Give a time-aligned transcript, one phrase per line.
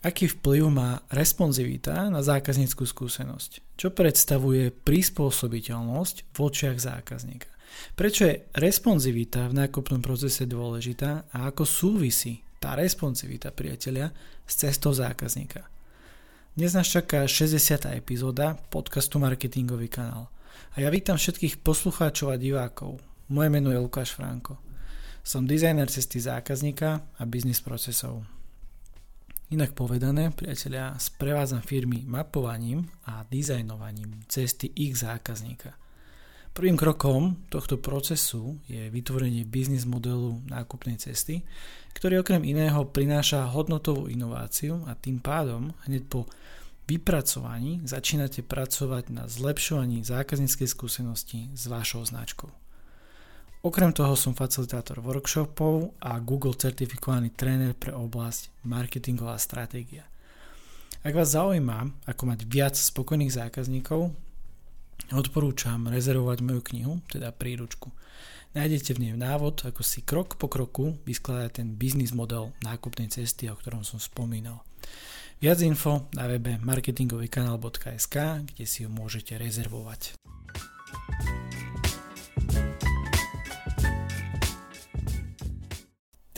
[0.00, 3.76] Aký vplyv má responsivita na zákazníckú skúsenosť?
[3.76, 7.52] Čo predstavuje prispôsobiteľnosť v očiach zákazníka?
[8.00, 14.08] Prečo je responsivita v nákupnom procese dôležitá a ako súvisí tá responsivita priatelia
[14.48, 15.68] s cestou zákazníka?
[16.56, 17.60] Dnes nás čaká 60.
[17.92, 20.32] epizóda podcastu Marketingový kanál.
[20.72, 23.04] A ja vítam všetkých poslucháčov a divákov.
[23.28, 24.56] Moje meno je Lukáš Franko.
[25.20, 28.39] Som dizajner cesty zákazníka a biznis procesov.
[29.50, 35.74] Inak povedané, priatelia, sprevádzam firmy mapovaním a dizajnovaním cesty ich zákazníka.
[36.54, 41.42] Prvým krokom tohto procesu je vytvorenie biznis modelu nákupnej cesty,
[41.98, 46.30] ktorý okrem iného prináša hodnotovú inováciu a tým pádom hneď po
[46.86, 52.54] vypracovaní začínate pracovať na zlepšovaní zákazníckej skúsenosti s vašou značkou.
[53.60, 60.08] Okrem toho som facilitátor workshopov a Google certifikovaný tréner pre oblasť marketingová stratégia.
[61.04, 64.16] Ak vás zaujíma, ako mať viac spokojných zákazníkov,
[65.12, 67.92] odporúčam rezervovať moju knihu, teda príručku.
[68.56, 73.52] Nájdete v nej návod, ako si krok po kroku vyskladať ten biznis model nákupnej cesty,
[73.52, 74.64] o ktorom som spomínal.
[75.36, 78.16] Viac info na webe marketingovýkanál.sk,
[78.56, 80.16] kde si ju môžete rezervovať.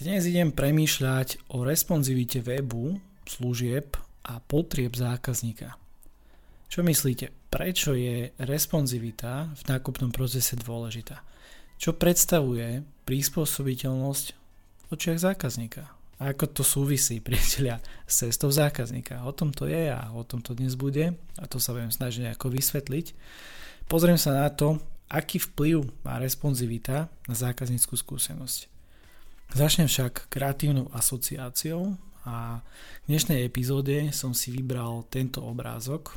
[0.03, 3.95] Dnes idem premýšľať o responsivite webu, služieb
[4.27, 5.79] a potrieb zákazníka.
[6.67, 11.23] Čo myslíte, prečo je responsivita v nákupnom procese dôležitá?
[11.79, 15.87] Čo predstavuje prispôsobiteľnosť v očiach zákazníka?
[16.19, 19.23] A ako to súvisí, priatelia, s cestou zákazníka?
[19.23, 22.27] O tom to je a o tom to dnes bude a to sa budem snažiť
[22.27, 23.15] nejako vysvetliť.
[23.87, 28.72] Pozriem sa na to, aký vplyv má responsivita na zákazníckú skúsenosť.
[29.53, 32.65] Začnem však kreatívnou asociáciou a
[33.05, 36.17] v dnešnej epizóde som si vybral tento obrázok.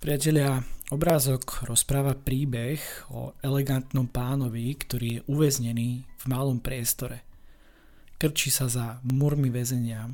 [0.00, 2.80] Priatelia, obrázok rozpráva príbeh
[3.12, 7.20] o elegantnom pánovi, ktorý je uväznený v malom priestore.
[8.16, 10.08] Krčí sa za murmi väzenia,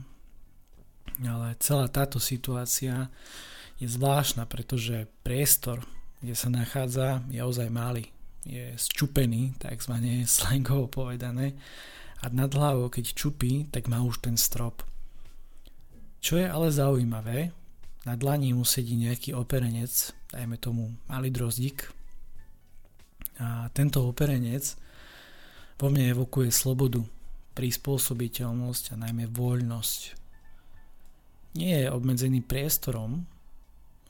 [1.22, 3.06] ale celá táto situácia
[3.78, 5.86] je zvláštna, pretože priestor,
[6.18, 8.10] kde sa nachádza, je ozaj malý
[8.44, 11.56] je zčupený, takzvané slangovo povedané,
[12.20, 14.84] a nad hlavou, keď čupí, tak má už ten strop.
[16.20, 17.48] Čo je ale zaujímavé,
[18.04, 21.88] na dlani mu sedí nejaký operenec, dajme tomu malý drozdík,
[23.40, 24.76] a tento operenec
[25.80, 27.00] vo mne evokuje slobodu,
[27.56, 30.00] prispôsobiteľnosť a najmä voľnosť.
[31.56, 33.24] Nie je obmedzený priestorom,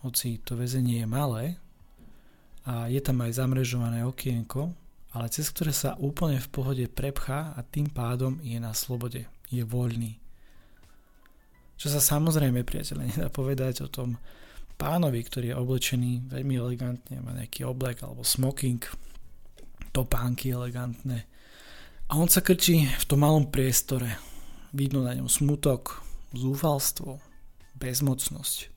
[0.03, 1.45] hoci to väzenie je malé,
[2.65, 4.73] a je tam aj zamrežované okienko,
[5.11, 9.63] ale cez ktoré sa úplne v pohode prepchá a tým pádom je na slobode, je
[9.67, 10.21] voľný.
[11.81, 14.21] Čo sa samozrejme, priateľe, nedá povedať o tom
[14.77, 18.81] pánovi, ktorý je oblečený veľmi elegantne, má nejaký oblek alebo smoking,
[19.91, 21.27] topánky elegantné.
[22.11, 24.17] A on sa krčí v tom malom priestore.
[24.71, 26.01] Vidno na ňom smutok,
[26.31, 27.19] zúfalstvo,
[27.75, 28.70] bezmocnosť.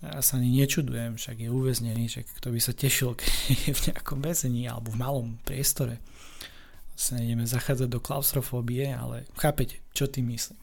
[0.00, 3.84] Ja sa ani nečudujem, však je uväznený, však kto by sa tešil, keď je v
[3.92, 6.00] nejakom väzení alebo v malom priestore.
[6.96, 10.60] Sa nejdeme zachádzať do klaustrofóbie, ale chápete, čo tým myslím.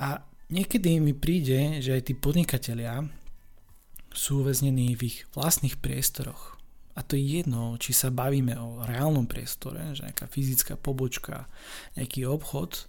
[0.00, 3.04] A niekedy mi príde, že aj tí podnikatelia
[4.12, 6.60] sú uväznení v ich vlastných priestoroch.
[6.92, 11.48] A to je jedno, či sa bavíme o reálnom priestore, že nejaká fyzická pobočka,
[11.96, 12.84] nejaký obchod,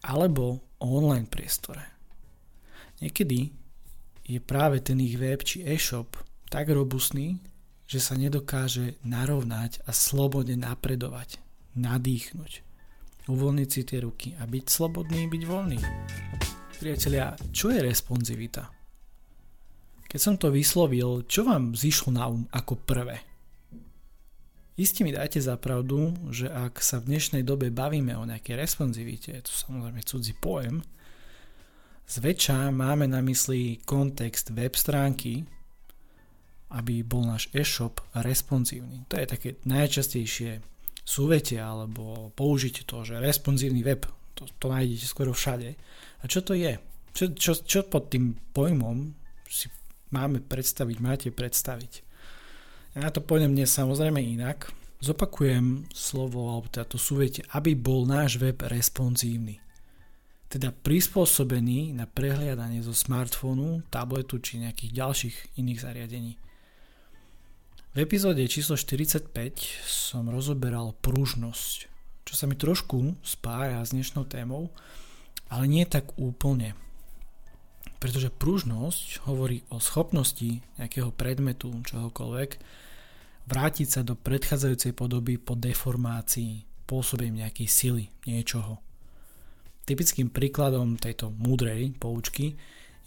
[0.00, 1.84] alebo o online priestore.
[3.04, 3.59] Niekedy
[4.30, 6.14] je práve ten ich web či e-shop
[6.46, 7.42] tak robustný,
[7.90, 11.42] že sa nedokáže narovnať a slobodne napredovať,
[11.74, 12.52] nadýchnuť,
[13.26, 15.78] uvoľniť si tie ruky a byť slobodný, byť voľný.
[16.78, 18.70] Priatelia, čo je responsivita?
[20.06, 23.26] Keď som to vyslovil, čo vám zišlo na um ako prvé?
[24.78, 29.34] Isté mi dajte za pravdu, že ak sa v dnešnej dobe bavíme o nejakej responsivite,
[29.42, 30.86] to samozrejme cudzí pojem,
[32.10, 35.46] Zväčša máme na mysli kontext web stránky,
[36.74, 39.06] aby bol náš e-shop responsívny.
[39.06, 40.58] To je také najčastejšie
[41.06, 45.78] súvetie alebo použitie toho, že responsívny web, to, to nájdete skoro všade.
[46.18, 46.82] A čo to je?
[47.14, 49.14] Čo, čo, čo pod tým pojmom
[49.46, 49.70] si
[50.10, 51.92] máme predstaviť, máte predstaviť?
[52.98, 54.74] Ja na to pôjdem dnes samozrejme inak.
[54.98, 59.62] Zopakujem slovo alebo teda to súvetie, aby bol náš web responsívny
[60.50, 66.34] teda prispôsobený na prehliadanie zo smartfónu, tabletu či nejakých ďalších iných zariadení.
[67.94, 69.30] V epizóde číslo 45
[69.86, 71.76] som rozoberal pružnosť,
[72.26, 74.74] čo sa mi trošku spája s dnešnou témou,
[75.50, 76.78] Ale nie tak úplne.
[77.98, 82.50] Pretože pružnosť hovorí o schopnosti nejakého predmetu, čohokoľvek,
[83.50, 88.78] vrátiť sa do predchádzajúcej podoby po deformácii, pôsobením nejakej sily, niečoho.
[89.90, 92.54] Typickým príkladom tejto múdrej poučky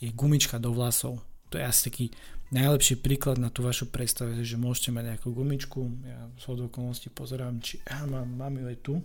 [0.04, 1.24] je gumička do vlasov.
[1.48, 2.06] To je asi taký
[2.52, 7.64] najlepší príklad na tú vašu predstavu, že môžete mať nejakú gumičku, ja z okolností pozerám,
[7.64, 9.00] či ja mám, mám ju aj tu,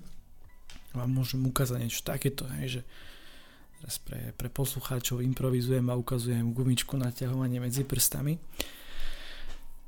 [0.91, 2.83] vám môžem ukázať niečo takéto, hej, že
[3.79, 8.35] Teraz pre, pre poslucháčov improvizujem a ukazujem gumičku na ťahovanie medzi prstami.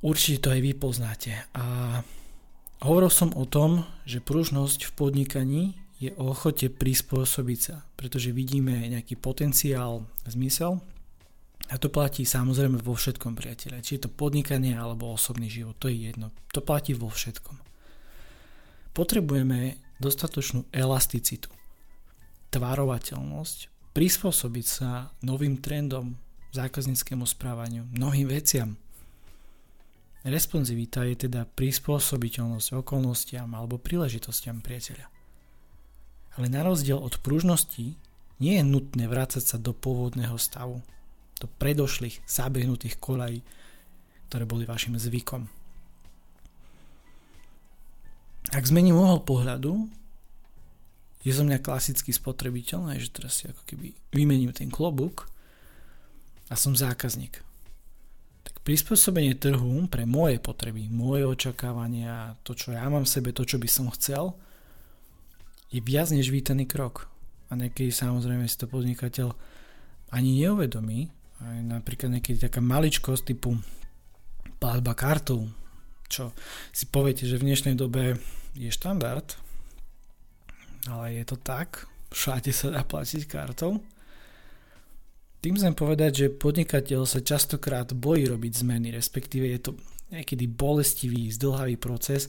[0.01, 1.35] Určite to aj vy poznáte.
[1.59, 1.99] A
[2.87, 5.63] hovoril som o tom, že pružnosť v podnikaní
[6.00, 10.81] je o ochote prispôsobiť sa, pretože vidíme nejaký potenciál, zmysel
[11.69, 13.85] a to platí samozrejme vo všetkom, priateľe.
[13.85, 16.32] Či je to podnikanie alebo osobný život, to je jedno.
[16.56, 17.61] To platí vo všetkom.
[18.97, 21.52] Potrebujeme dostatočnú elasticitu,
[22.49, 26.17] tvarovateľnosť prispôsobiť sa novým trendom,
[26.50, 28.75] zákazníckému správaniu, mnohým veciam.
[30.26, 35.20] Responsivita je teda prispôsobiteľnosť okolnostiam alebo príležitostiam priateľa.
[36.38, 37.97] Ale na rozdiel od pružnosti
[38.41, 40.81] nie je nutné vrácať sa do pôvodného stavu,
[41.41, 43.41] do predošlých zabehnutých kolají,
[44.31, 45.50] ktoré boli vašim zvykom.
[48.50, 49.87] Ak zmením uhol pohľadu,
[51.21, 55.29] je zo mňa klasický spotrebiteľ, že teraz si ako keby vymením ten klobúk
[56.49, 57.44] a som zákazník.
[58.41, 63.44] Tak prispôsobenie trhu pre moje potreby, moje očakávania, to čo ja mám v sebe, to
[63.44, 64.33] čo by som chcel,
[65.71, 67.07] je viac než vítaný krok.
[67.51, 69.35] A niekedy samozrejme si to podnikateľ
[70.11, 71.11] ani neuvedomí.
[71.41, 73.57] Aj napríklad niekedy taká maličkosť typu
[74.61, 75.49] platba kartou,
[76.11, 76.37] čo
[76.75, 78.21] si poviete, že v dnešnej dobe
[78.53, 79.25] je štandard,
[80.91, 83.81] ale je to tak, všade sa dá platiť kartou.
[85.41, 89.71] Tým chcem povedať, že podnikateľ sa častokrát bojí robiť zmeny, respektíve je to
[90.13, 92.29] niekedy bolestivý, zdlhavý proces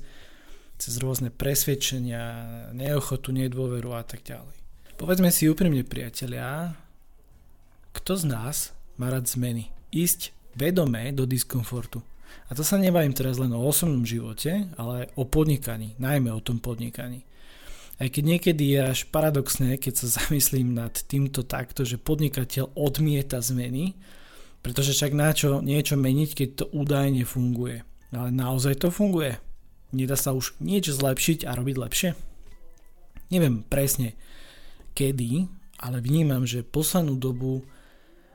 [0.81, 2.25] cez rôzne presvedčenia,
[2.73, 4.57] neochotu, nedôveru a tak ďalej.
[4.97, 6.73] Povedzme si úprimne, priatelia,
[7.93, 9.69] kto z nás má rád zmeny?
[9.93, 12.01] Ísť vedomé do diskomfortu.
[12.49, 16.57] A to sa nebavím teraz len o osobnom živote, ale o podnikaní, najmä o tom
[16.57, 17.29] podnikaní.
[18.01, 23.37] Aj keď niekedy je až paradoxné, keď sa zamyslím nad týmto takto, že podnikateľ odmieta
[23.37, 23.93] zmeny,
[24.65, 27.85] pretože však na čo niečo meniť, keď to údajne funguje.
[28.13, 29.50] Ale naozaj to funguje.
[29.91, 32.09] Nedá sa už niečo zlepšiť a robiť lepšie?
[33.31, 34.15] Neviem presne
[34.95, 35.47] kedy,
[35.79, 37.63] ale vnímam, že poslednú dobu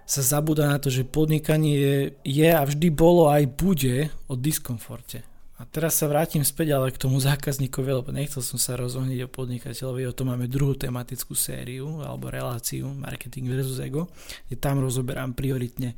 [0.07, 5.27] sa zabúda na to, že podnikanie je, je a vždy bolo aj bude o diskomforte.
[5.57, 9.33] A teraz sa vrátim späť ale k tomu zákazníkovi, lebo nechcel som sa rozohniť o
[9.33, 14.13] podnikateľovi, o tom máme druhú tematickú sériu alebo reláciu Marketing versus Ego,
[14.47, 15.97] kde tam rozoberám prioritne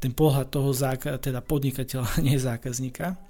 [0.00, 3.20] ten pohľad toho záka- teda podnikateľa, nie zákazníka.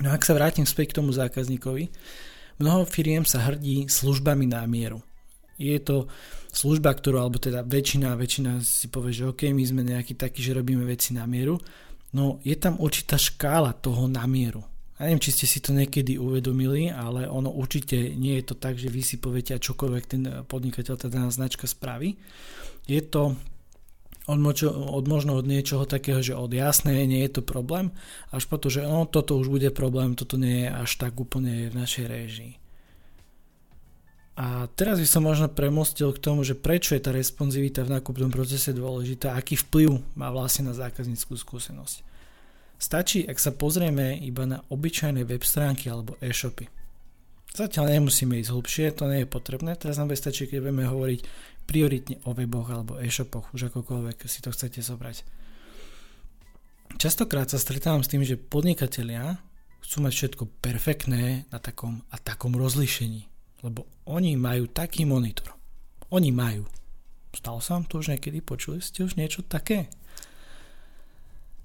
[0.00, 1.92] No ak sa vrátim späť k tomu zákazníkovi,
[2.62, 5.04] mnoho firiem sa hrdí službami na mieru.
[5.60, 6.08] Je to
[6.48, 10.56] služba, ktorú, alebo teda väčšina, väčšina si povie, že OK, my sme nejakí takí, že
[10.56, 11.60] robíme veci na mieru,
[12.16, 14.64] no je tam určitá škála toho na mieru
[15.02, 18.78] ja neviem, či ste si to niekedy uvedomili, ale ono určite nie je to tak,
[18.78, 22.14] že vy si poviete a čokoľvek ten podnikateľ, tá daná značka spraví.
[22.86, 23.34] Je to
[24.32, 27.92] od, močo, od možno od niečoho takého, že od jasné, nie je to problém,
[28.32, 31.68] až po to, že no, toto už bude problém, toto nie je až tak úplne
[31.68, 32.52] v našej réžii.
[34.32, 38.32] A teraz by som možno premostil k tomu, že prečo je tá responsivita v nákupnom
[38.32, 42.00] procese dôležitá, aký vplyv má vlastne na zákazníckú skúsenosť.
[42.80, 46.66] Stačí, ak sa pozrieme iba na obyčajné web stránky alebo e-shopy.
[47.52, 51.20] Zatiaľ nemusíme ísť hlbšie, to nie je potrebné, teraz nám stačí, keď budeme hovoriť
[51.66, 55.24] prioritne o weboch alebo e-shopoch, už akokoľvek si to chcete zobrať.
[57.00, 59.40] Častokrát sa stretávam s tým, že podnikatelia
[59.80, 63.26] chcú mať všetko perfektné na takom a takom rozlíšení,
[63.64, 65.56] lebo oni majú taký monitor.
[66.12, 66.68] Oni majú.
[67.32, 68.44] Stalo sa vám to už niekedy?
[68.44, 69.88] Počuli ste už niečo také?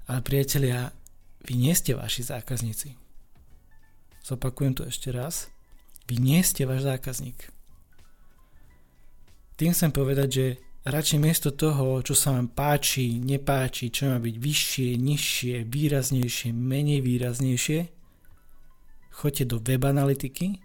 [0.07, 0.95] Ale priatelia,
[1.43, 2.95] vy nie ste vaši zákazníci.
[4.23, 5.51] Zopakujem to ešte raz.
[6.07, 7.51] Vy nie ste váš zákazník.
[9.57, 10.45] Tým chcem povedať, že
[10.85, 17.01] radšej miesto toho, čo sa vám páči, nepáči, čo má byť vyššie, nižšie, výraznejšie, menej
[17.01, 17.79] výraznejšie,
[19.17, 20.61] choďte do web analytiky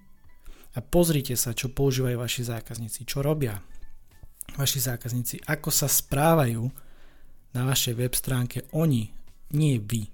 [0.76, 3.56] a pozrite sa, čo používajú vaši zákazníci, čo robia
[4.60, 6.68] vaši zákazníci, ako sa správajú
[7.56, 9.08] na vašej web stránke oni,
[9.56, 10.04] nie vy.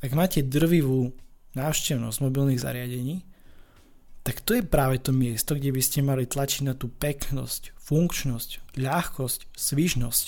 [0.00, 1.12] Ak máte drvivú
[1.56, 3.24] návštevnosť mobilných zariadení,
[4.26, 8.74] tak to je práve to miesto, kde by ste mali tlačiť na tú peknosť, funkčnosť,
[8.74, 10.26] ľahkosť, svižnosť.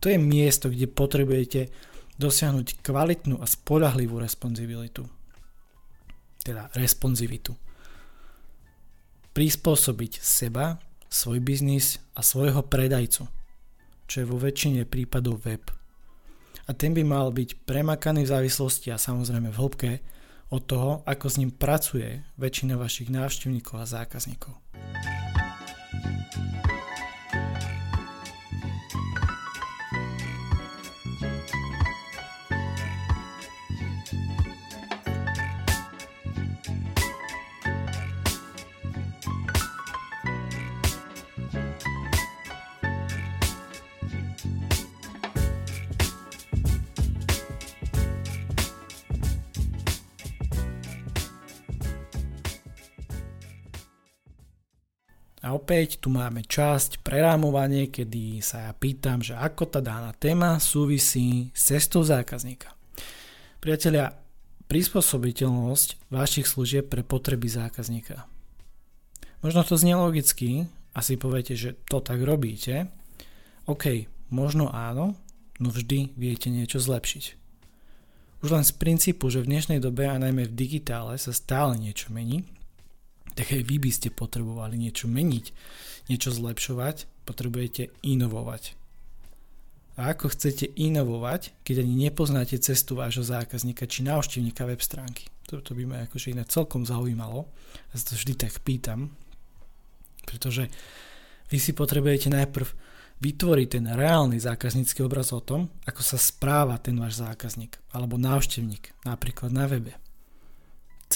[0.00, 1.68] To je miesto, kde potrebujete
[2.16, 5.04] dosiahnuť kvalitnú a spolahlivú responsibilitu.
[6.40, 7.52] Teda responsivitu.
[9.36, 10.80] Prispôsobiť seba,
[11.12, 13.28] svoj biznis a svojho predajcu,
[14.08, 15.68] čo je vo väčšine prípadov web.
[16.64, 19.90] A ten by mal byť premakaný v závislosti a samozrejme v hĺbke
[20.50, 24.65] od toho, ako s ním pracuje väčšina vašich návštevníkov a zákazníkov.
[55.46, 60.58] A opäť tu máme časť prerámovanie, kedy sa ja pýtam, že ako tá daná téma
[60.58, 62.74] súvisí s cestou zákazníka.
[63.62, 64.10] Priatelia,
[64.66, 68.26] prispôsobiteľnosť vašich služieb pre potreby zákazníka.
[69.38, 70.66] Možno to znie logicky,
[70.98, 72.90] asi poviete, že to tak robíte.
[73.70, 75.14] OK, možno áno,
[75.62, 77.24] no vždy viete niečo zlepšiť.
[78.42, 82.10] Už len z princípu, že v dnešnej dobe a najmä v digitále sa stále niečo
[82.10, 82.42] mení,
[83.36, 85.46] tak aj vy by ste potrebovali niečo meniť,
[86.08, 88.74] niečo zlepšovať, potrebujete inovovať.
[89.96, 95.28] A ako chcete inovovať, keď ani nepoznáte cestu vášho zákazníka či návštevníka web stránky?
[95.48, 97.48] Toto by ma akože inak celkom zaujímalo.
[97.92, 99.12] Ja sa to vždy tak pýtam,
[100.28, 100.68] pretože
[101.48, 102.68] vy si potrebujete najprv
[103.24, 108.92] vytvoriť ten reálny zákaznícky obraz o tom, ako sa správa ten váš zákazník alebo návštevník,
[109.08, 109.96] napríklad na webe.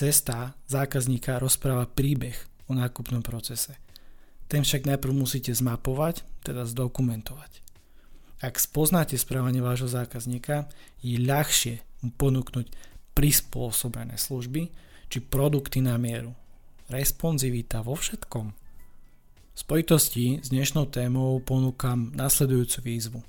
[0.01, 2.33] Cesta zákazníka rozpráva príbeh
[2.65, 3.77] o nákupnom procese.
[4.49, 7.61] Ten však najprv musíte zmapovať, teda zdokumentovať.
[8.41, 10.73] Ak spoznáte správanie vášho zákazníka,
[11.05, 12.73] je ľahšie mu ponúknuť
[13.13, 14.73] prispôsobené služby
[15.13, 16.33] či produkty na mieru.
[16.89, 18.57] Responsivita vo všetkom.
[18.57, 23.21] V spojitosti s dnešnou témou ponúkam nasledujúcu výzvu.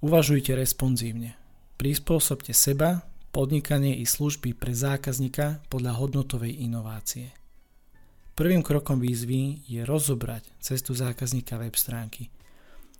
[0.00, 1.36] Uvažujte responsívne.
[1.76, 7.32] Prispôsobte seba podnikanie i služby pre zákazníka podľa hodnotovej inovácie.
[8.36, 12.28] Prvým krokom výzvy je rozobrať cestu zákazníka web stránky.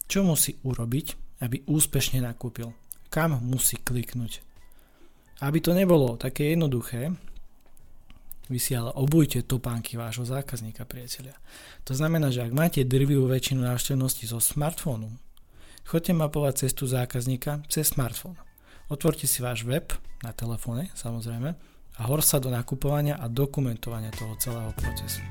[0.08, 2.72] Čo musí urobiť, aby úspešne nakúpil?
[3.12, 4.40] Kam musí kliknúť?
[5.44, 7.12] Aby to nebolo také jednoduché,
[8.52, 11.32] vy si ale obujte topánky vášho zákazníka, priatelia.
[11.88, 15.08] To znamená, že ak máte drvivú väčšinu návštevnosti zo smartfónu,
[15.88, 18.36] chodte mapovať cestu zákazníka cez smartfón.
[18.92, 19.88] Otvorte si váš web
[20.20, 21.56] na telefóne, samozrejme,
[21.96, 25.25] a hor sa do nakupovania a dokumentovania toho celého procesu.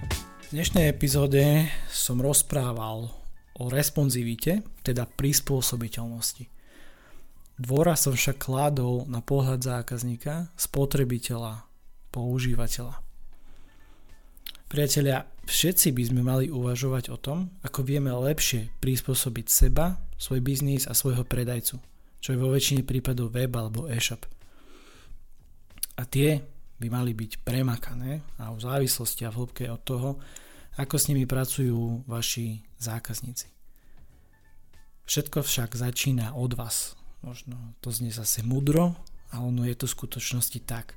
[0.50, 3.13] V dnešnej epizóde som rozprával
[3.53, 6.50] o responsivite, teda prispôsobiteľnosti.
[7.62, 11.62] Dvora som však kládol na pohľad zákazníka, spotrebiteľa,
[12.10, 12.98] používateľa.
[14.74, 20.89] Priatelia, všetci by sme mali uvažovať o tom, ako vieme lepšie prispôsobiť seba, svoj biznis
[20.89, 21.91] a svojho predajcu
[22.22, 24.24] čo je vo väčšine prípadov web alebo e-shop.
[25.98, 26.40] A tie
[26.78, 30.10] by mali byť premakané a v závislosti a v hĺbke od toho,
[30.78, 33.50] ako s nimi pracujú vaši zákazníci.
[35.06, 36.96] Všetko však začína od vás.
[37.22, 38.96] Možno to znie zase mudro,
[39.32, 40.96] a ono je to v skutočnosti tak.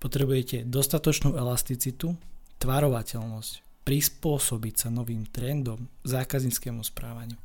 [0.00, 2.16] Potrebujete dostatočnú elasticitu,
[2.60, 7.36] tvarovateľnosť, prispôsobiť sa novým trendom, zákazníckému správaniu.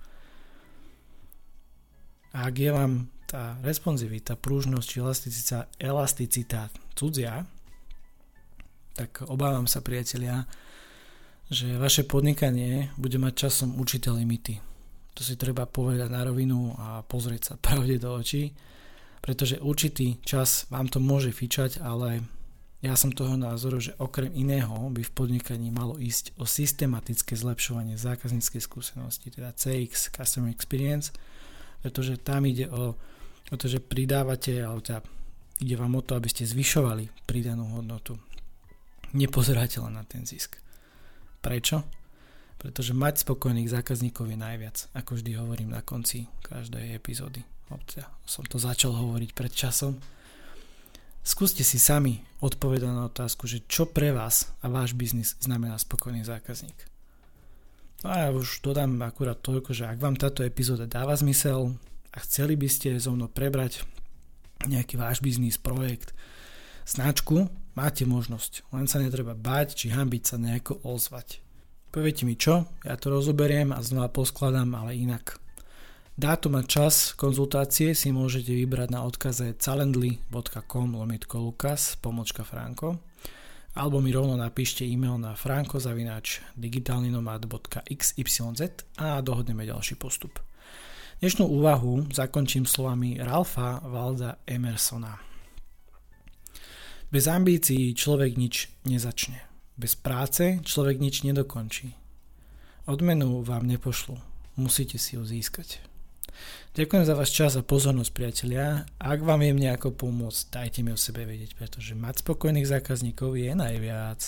[2.31, 6.61] A ak je vám tá responsivita, prúžnosť či elasticita, elasticita
[6.95, 7.47] cudzia,
[8.95, 10.43] tak obávam sa priatelia,
[11.51, 14.59] že vaše podnikanie bude mať časom určité limity.
[15.15, 18.55] To si treba povedať na rovinu a pozrieť sa pravde do očí,
[19.19, 22.23] pretože určitý čas vám to môže fičať, ale
[22.81, 27.93] ja som toho názoru, že okrem iného by v podnikaní malo ísť o systematické zlepšovanie
[27.93, 31.13] zákazníckej skúsenosti, teda CX, Customer Experience,
[31.81, 32.93] pretože tam ide o,
[33.49, 35.01] o to, že pridávate, alebo teda
[35.61, 38.17] ide vám o to, aby ste zvyšovali pridanú hodnotu.
[39.11, 40.57] Nepozeráte len na ten zisk.
[41.41, 41.83] Prečo?
[42.61, 47.41] Pretože mať spokojných zákazníkov je najviac, ako vždy hovorím na konci každej epizódy.
[47.89, 49.97] Teda som to začal hovoriť pred časom.
[51.21, 56.25] Skúste si sami odpovedať na otázku, že čo pre vás a váš biznis znamená spokojný
[56.25, 56.90] zákazník.
[58.01, 61.77] No a ja už dodám akurát toľko, že ak vám táto epizóda dáva zmysel
[62.09, 63.85] a chceli by ste so mnou prebrať
[64.65, 66.17] nejaký váš biznis, projekt,
[66.85, 68.65] značku, máte možnosť.
[68.73, 71.45] Len sa netreba báť, či hambiť sa nejako ozvať.
[71.93, 75.37] Poviete mi čo, ja to rozoberiem a znova poskladám, ale inak.
[76.17, 83.10] Dátum a čas konzultácie si môžete vybrať na odkaze calendly.com lomitko lukas pomočka franko
[83.71, 90.43] alebo mi rovno napíšte e-mail na frankozavinač digitalninomad.xyz a dohodneme ďalší postup.
[91.21, 95.31] Dnešnú úvahu zakončím slovami Ralfa Valda Emersona.
[97.11, 99.43] Bez ambícií človek nič nezačne.
[99.77, 101.93] Bez práce človek nič nedokončí.
[102.89, 104.17] Odmenu vám nepošlu.
[104.57, 105.90] Musíte si ju získať.
[106.71, 108.87] Ďakujem za váš čas a pozornosť, priatelia.
[108.95, 113.51] Ak vám viem nejako pomôcť, dajte mi o sebe vedieť, pretože mať spokojných zákazníkov je
[113.51, 114.21] najviac.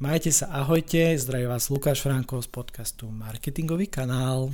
[0.00, 4.48] Majte sa, ahojte, zdraví vás Lukáš Franko z podcastu Marketingový kanál.